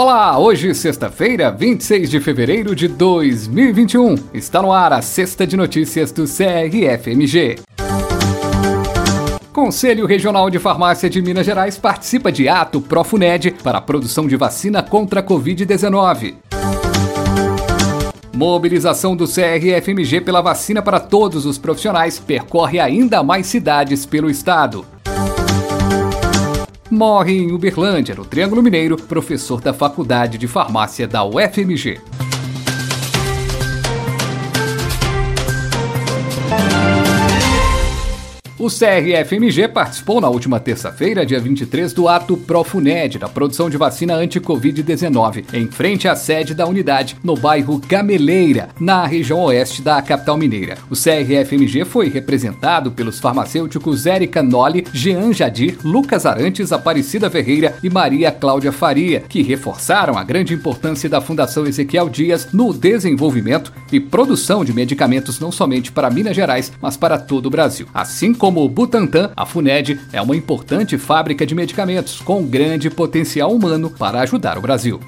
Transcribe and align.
Olá, 0.00 0.38
hoje 0.38 0.72
sexta-feira, 0.76 1.50
26 1.50 2.08
de 2.08 2.20
fevereiro 2.20 2.72
de 2.72 2.86
2021. 2.86 4.14
Está 4.32 4.62
no 4.62 4.70
ar 4.70 4.92
a 4.92 5.02
sexta 5.02 5.44
de 5.44 5.56
notícias 5.56 6.12
do 6.12 6.22
CRFMG. 6.22 7.58
Conselho 9.52 10.06
Regional 10.06 10.48
de 10.50 10.60
Farmácia 10.60 11.10
de 11.10 11.20
Minas 11.20 11.44
Gerais 11.44 11.76
participa 11.76 12.30
de 12.30 12.48
ato 12.48 12.80
Profuned 12.80 13.56
para 13.60 13.78
a 13.78 13.80
produção 13.80 14.28
de 14.28 14.36
vacina 14.36 14.84
contra 14.84 15.18
a 15.18 15.22
Covid-19. 15.24 16.36
Mobilização 18.32 19.16
do 19.16 19.24
CRFMG 19.26 20.20
pela 20.20 20.40
vacina 20.40 20.80
para 20.80 21.00
todos 21.00 21.44
os 21.44 21.58
profissionais 21.58 22.20
percorre 22.20 22.78
ainda 22.78 23.20
mais 23.24 23.48
cidades 23.48 24.06
pelo 24.06 24.30
estado. 24.30 24.86
Morre 26.90 27.36
em 27.36 27.52
Uberlândia, 27.52 28.14
no 28.14 28.24
Triângulo 28.24 28.62
Mineiro, 28.62 28.96
professor 28.96 29.60
da 29.60 29.74
Faculdade 29.74 30.38
de 30.38 30.48
Farmácia 30.48 31.06
da 31.06 31.22
UFMG. 31.22 32.00
O 38.68 38.70
CRFMG 38.70 39.66
participou 39.68 40.20
na 40.20 40.28
última 40.28 40.60
terça-feira, 40.60 41.24
dia 41.24 41.40
23, 41.40 41.90
do 41.94 42.06
ato 42.06 42.36
Profuned, 42.36 43.18
da 43.18 43.26
produção 43.26 43.70
de 43.70 43.78
vacina 43.78 44.14
anti-Covid-19, 44.14 45.46
em 45.54 45.68
frente 45.68 46.06
à 46.06 46.14
sede 46.14 46.52
da 46.52 46.66
unidade, 46.66 47.16
no 47.24 47.34
bairro 47.34 47.78
Gameleira, 47.78 48.68
na 48.78 49.06
região 49.06 49.40
oeste 49.40 49.80
da 49.80 50.02
capital 50.02 50.36
mineira. 50.36 50.76
O 50.90 50.94
CRFMG 50.94 51.86
foi 51.86 52.10
representado 52.10 52.92
pelos 52.92 53.18
farmacêuticos 53.18 54.04
Érica 54.04 54.42
Nolli, 54.42 54.86
Jean 54.92 55.32
Jadir, 55.32 55.78
Lucas 55.82 56.26
Arantes, 56.26 56.70
Aparecida 56.70 57.30
Ferreira 57.30 57.74
e 57.82 57.88
Maria 57.88 58.30
Cláudia 58.30 58.70
Faria, 58.70 59.20
que 59.20 59.40
reforçaram 59.40 60.18
a 60.18 60.22
grande 60.22 60.52
importância 60.52 61.08
da 61.08 61.22
Fundação 61.22 61.66
Ezequiel 61.66 62.10
Dias 62.10 62.48
no 62.52 62.74
desenvolvimento 62.74 63.72
e 63.90 63.98
produção 63.98 64.62
de 64.62 64.74
medicamentos 64.74 65.40
não 65.40 65.50
somente 65.50 65.90
para 65.90 66.10
Minas 66.10 66.36
Gerais, 66.36 66.70
mas 66.82 66.98
para 66.98 67.16
todo 67.16 67.46
o 67.46 67.50
Brasil. 67.50 67.86
Assim 67.94 68.34
como 68.34 68.57
como 68.58 68.64
o 68.64 68.68
Butantan, 68.68 69.30
a 69.36 69.46
FUNED 69.46 70.00
é 70.12 70.20
uma 70.20 70.34
importante 70.34 70.98
fábrica 70.98 71.46
de 71.46 71.54
medicamentos 71.54 72.20
com 72.20 72.44
grande 72.44 72.90
potencial 72.90 73.52
humano 73.52 73.88
para 73.88 74.20
ajudar 74.22 74.58
o 74.58 74.60
Brasil. 74.60 74.98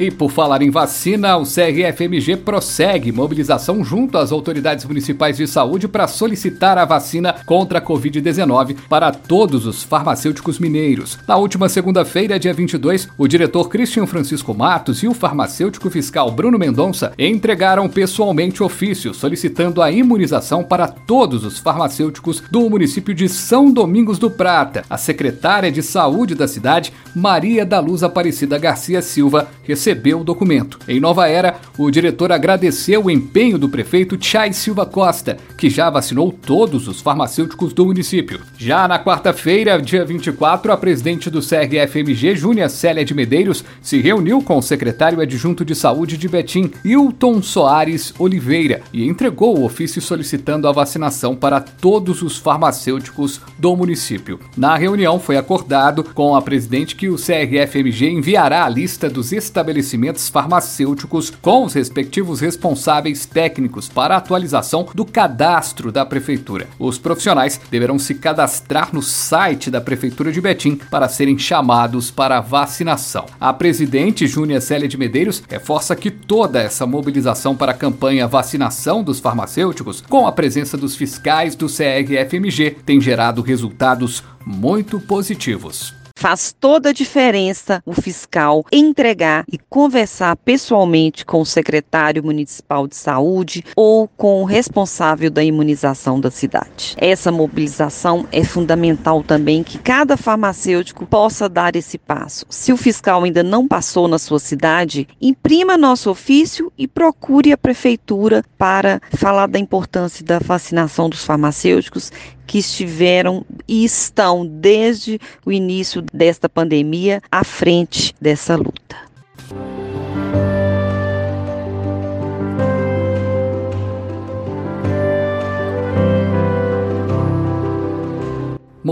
E 0.00 0.10
por 0.10 0.30
falar 0.30 0.62
em 0.62 0.70
vacina, 0.70 1.36
o 1.36 1.42
CRFMG 1.42 2.38
prossegue 2.38 3.12
mobilização 3.12 3.84
junto 3.84 4.16
às 4.16 4.32
autoridades 4.32 4.86
municipais 4.86 5.36
de 5.36 5.46
saúde 5.46 5.86
para 5.86 6.08
solicitar 6.08 6.78
a 6.78 6.86
vacina 6.86 7.34
contra 7.44 7.80
a 7.80 7.82
Covid-19 7.82 8.76
para 8.88 9.12
todos 9.12 9.66
os 9.66 9.82
farmacêuticos 9.82 10.58
mineiros. 10.58 11.18
Na 11.28 11.36
última 11.36 11.68
segunda-feira, 11.68 12.38
dia 12.38 12.54
22, 12.54 13.08
o 13.18 13.28
diretor 13.28 13.68
Cristian 13.68 14.06
Francisco 14.06 14.54
Matos 14.54 15.02
e 15.02 15.06
o 15.06 15.12
farmacêutico 15.12 15.90
fiscal 15.90 16.30
Bruno 16.30 16.58
Mendonça 16.58 17.12
entregaram 17.18 17.86
pessoalmente 17.86 18.62
ofício 18.62 19.12
solicitando 19.12 19.82
a 19.82 19.92
imunização 19.92 20.64
para 20.64 20.88
todos 20.88 21.44
os 21.44 21.58
farmacêuticos 21.58 22.42
do 22.50 22.70
município 22.70 23.12
de 23.12 23.28
São 23.28 23.70
Domingos 23.70 24.18
do 24.18 24.30
Prata. 24.30 24.82
A 24.88 24.96
secretária 24.96 25.70
de 25.70 25.82
saúde 25.82 26.34
da 26.34 26.48
cidade, 26.48 26.90
Maria 27.14 27.66
da 27.66 27.80
Luz 27.80 28.02
Aparecida 28.02 28.56
Garcia 28.56 29.02
Silva, 29.02 29.46
recebeu 29.62 29.89
recebeu 29.90 30.20
o 30.20 30.24
documento. 30.24 30.78
Em 30.86 31.00
Nova 31.00 31.28
Era, 31.28 31.56
o 31.76 31.90
diretor 31.90 32.30
agradeceu 32.30 33.04
o 33.04 33.10
empenho 33.10 33.58
do 33.58 33.68
prefeito 33.68 34.16
Chay 34.20 34.52
Silva 34.52 34.86
Costa, 34.86 35.36
que 35.58 35.68
já 35.68 35.90
vacinou 35.90 36.30
todos 36.30 36.86
os 36.86 37.00
farmacêuticos 37.00 37.72
do 37.72 37.86
município. 37.86 38.40
Já 38.56 38.86
na 38.86 39.02
quarta-feira, 39.02 39.82
dia 39.82 40.04
24, 40.04 40.70
a 40.70 40.76
presidente 40.76 41.28
do 41.28 41.40
CRFMG, 41.40 42.36
Júnia 42.36 42.68
Célia 42.68 43.04
de 43.04 43.12
Medeiros, 43.12 43.64
se 43.82 44.00
reuniu 44.00 44.40
com 44.40 44.58
o 44.58 44.62
secretário 44.62 45.20
adjunto 45.20 45.64
de 45.64 45.74
saúde 45.74 46.16
de 46.16 46.28
Betim, 46.28 46.70
Hilton 46.84 47.42
Soares 47.42 48.14
Oliveira, 48.16 48.82
e 48.92 49.08
entregou 49.08 49.58
o 49.58 49.64
ofício 49.64 50.00
solicitando 50.00 50.68
a 50.68 50.72
vacinação 50.72 51.34
para 51.34 51.60
todos 51.60 52.22
os 52.22 52.38
farmacêuticos 52.38 53.40
do 53.58 53.74
município. 53.74 54.38
Na 54.56 54.76
reunião, 54.76 55.18
foi 55.18 55.36
acordado 55.36 56.04
com 56.04 56.36
a 56.36 56.42
presidente 56.42 56.94
que 56.94 57.08
o 57.08 57.16
CRFMG 57.16 58.08
enviará 58.08 58.64
a 58.64 58.68
lista 58.68 59.10
dos 59.10 59.32
estabelecimentos 59.32 59.79
estabelecimentos 59.80 60.28
farmacêuticos 60.28 61.30
com 61.42 61.64
os 61.64 61.74
respectivos 61.74 62.40
responsáveis 62.40 63.26
técnicos 63.26 63.88
para 63.88 64.14
a 64.14 64.18
atualização 64.18 64.86
do 64.94 65.04
cadastro 65.04 65.90
da 65.90 66.04
prefeitura. 66.06 66.68
Os 66.78 66.98
profissionais 66.98 67.60
deverão 67.70 67.98
se 67.98 68.14
cadastrar 68.14 68.90
no 68.92 69.02
site 69.02 69.70
da 69.70 69.80
prefeitura 69.80 70.30
de 70.30 70.40
Betim 70.40 70.76
para 70.90 71.08
serem 71.08 71.38
chamados 71.38 72.10
para 72.10 72.38
a 72.38 72.40
vacinação. 72.40 73.26
A 73.40 73.52
presidente 73.52 74.26
Júnia 74.26 74.60
Célia 74.60 74.88
de 74.88 74.98
Medeiros 74.98 75.42
reforça 75.48 75.96
que 75.96 76.10
toda 76.10 76.60
essa 76.60 76.86
mobilização 76.86 77.56
para 77.56 77.72
a 77.72 77.76
campanha 77.76 78.28
vacinação 78.28 79.02
dos 79.02 79.18
farmacêuticos, 79.18 80.02
com 80.08 80.26
a 80.26 80.32
presença 80.32 80.76
dos 80.76 80.94
fiscais 80.94 81.54
do 81.54 81.66
CRFMG, 81.66 82.76
tem 82.84 83.00
gerado 83.00 83.42
resultados 83.42 84.22
muito 84.44 85.00
positivos. 85.00 85.99
Faz 86.20 86.54
toda 86.60 86.90
a 86.90 86.92
diferença 86.92 87.82
o 87.86 87.94
fiscal 87.94 88.62
entregar 88.70 89.42
e 89.50 89.56
conversar 89.56 90.36
pessoalmente 90.36 91.24
com 91.24 91.40
o 91.40 91.46
secretário 91.46 92.22
municipal 92.22 92.86
de 92.86 92.94
saúde 92.94 93.64
ou 93.74 94.06
com 94.06 94.42
o 94.42 94.44
responsável 94.44 95.30
da 95.30 95.42
imunização 95.42 96.20
da 96.20 96.30
cidade. 96.30 96.94
Essa 96.98 97.32
mobilização 97.32 98.26
é 98.30 98.44
fundamental 98.44 99.22
também 99.22 99.62
que 99.62 99.78
cada 99.78 100.14
farmacêutico 100.14 101.06
possa 101.06 101.48
dar 101.48 101.74
esse 101.74 101.96
passo. 101.96 102.44
Se 102.50 102.70
o 102.70 102.76
fiscal 102.76 103.24
ainda 103.24 103.42
não 103.42 103.66
passou 103.66 104.06
na 104.06 104.18
sua 104.18 104.38
cidade, 104.38 105.08
imprima 105.22 105.78
nosso 105.78 106.10
ofício 106.10 106.70
e 106.76 106.86
procure 106.86 107.50
a 107.50 107.56
prefeitura 107.56 108.44
para 108.58 109.00
falar 109.16 109.46
da 109.46 109.58
importância 109.58 110.22
da 110.22 110.38
vacinação 110.38 111.08
dos 111.08 111.24
farmacêuticos 111.24 112.12
que 112.50 112.58
estiveram 112.58 113.46
e 113.68 113.84
estão 113.84 114.44
desde 114.44 115.20
o 115.46 115.52
início 115.52 116.02
desta 116.12 116.48
pandemia 116.48 117.22
à 117.30 117.44
frente 117.44 118.12
dessa 118.20 118.56
luta. 118.56 118.96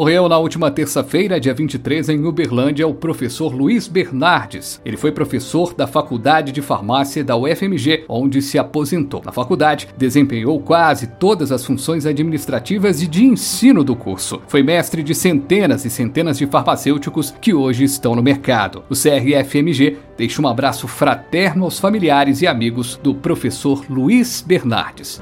Morreu 0.08 0.26
na 0.26 0.38
última 0.38 0.70
terça-feira, 0.70 1.38
dia 1.38 1.52
23, 1.52 2.08
em 2.08 2.24
Uberlândia, 2.24 2.88
o 2.88 2.94
professor 2.94 3.54
Luiz 3.54 3.86
Bernardes. 3.86 4.80
Ele 4.82 4.96
foi 4.96 5.12
professor 5.12 5.74
da 5.74 5.86
Faculdade 5.86 6.50
de 6.50 6.62
Farmácia 6.62 7.22
da 7.22 7.36
UFMG, 7.36 8.06
onde 8.08 8.40
se 8.40 8.58
aposentou. 8.58 9.20
Na 9.22 9.32
faculdade, 9.32 9.86
desempenhou 9.98 10.58
quase 10.62 11.08
todas 11.08 11.52
as 11.52 11.62
funções 11.62 12.06
administrativas 12.06 13.02
e 13.02 13.06
de 13.06 13.22
ensino 13.22 13.84
do 13.84 13.94
curso. 13.94 14.40
Foi 14.48 14.62
mestre 14.62 15.02
de 15.02 15.14
centenas 15.14 15.84
e 15.84 15.90
centenas 15.90 16.38
de 16.38 16.46
farmacêuticos 16.46 17.34
que 17.38 17.52
hoje 17.52 17.84
estão 17.84 18.16
no 18.16 18.22
mercado. 18.22 18.84
O 18.88 18.94
CRFMG 18.94 19.98
deixa 20.16 20.40
um 20.40 20.48
abraço 20.48 20.88
fraterno 20.88 21.64
aos 21.64 21.78
familiares 21.78 22.40
e 22.40 22.46
amigos 22.46 22.98
do 23.02 23.14
professor 23.14 23.84
Luiz 23.90 24.40
Bernardes. 24.40 25.20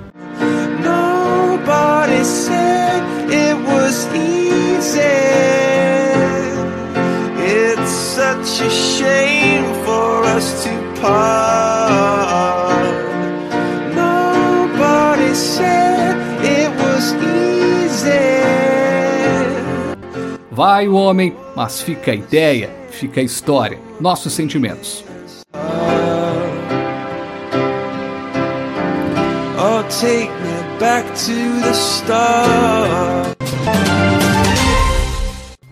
Nobody 0.80 2.24
said 2.24 3.02
it 3.28 3.56
was 3.68 4.06
easy. 4.14 4.25
Vai 20.56 20.88
o 20.88 20.94
homem, 20.94 21.34
mas 21.54 21.82
fica 21.82 22.12
a 22.12 22.14
ideia, 22.14 22.70
fica 22.88 23.20
a 23.20 23.22
história, 23.22 23.78
nossos 24.00 24.32
sentimentos. 24.32 25.04
Oh, 29.58 29.82
take 30.00 30.30
me 30.30 30.78
back 30.80 31.06
to 31.10 31.60
the 31.62 31.72
start. 31.72 33.36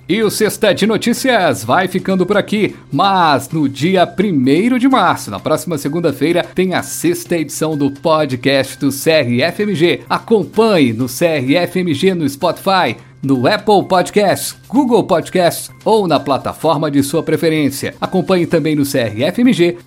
E 0.06 0.22
o 0.22 0.30
Sexta 0.30 0.74
de 0.74 0.86
Notícias 0.86 1.64
vai 1.64 1.88
ficando 1.88 2.26
por 2.26 2.36
aqui, 2.36 2.76
mas 2.92 3.48
no 3.48 3.66
dia 3.66 4.06
1 4.06 4.76
de 4.76 4.86
março, 4.86 5.30
na 5.30 5.40
próxima 5.40 5.78
segunda-feira, 5.78 6.44
tem 6.54 6.74
a 6.74 6.82
sexta 6.82 7.38
edição 7.38 7.74
do 7.74 7.90
podcast 7.90 8.78
do 8.78 8.90
CRFMG. 8.90 10.02
Acompanhe 10.06 10.92
no 10.92 11.06
CRFMG 11.06 12.12
no 12.12 12.28
Spotify, 12.28 12.98
no 13.24 13.46
Apple 13.46 13.84
Podcasts, 13.88 14.56
Google 14.68 15.04
Podcasts 15.04 15.70
ou 15.84 16.06
na 16.06 16.20
plataforma 16.20 16.90
de 16.90 17.02
sua 17.02 17.22
preferência. 17.22 17.94
Acompanhe 18.00 18.46
também 18.46 18.76
no 18.76 18.84
crfmg.org.br. 18.84 19.82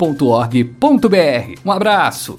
Um 1.63 1.71
abraço! 1.71 2.35